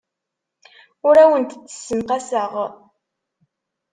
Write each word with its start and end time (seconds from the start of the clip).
Ur 1.07 1.15
awent-d-ssenqaseɣ. 1.23 2.53